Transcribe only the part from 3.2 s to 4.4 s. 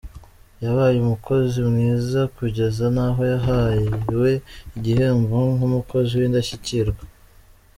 yahawe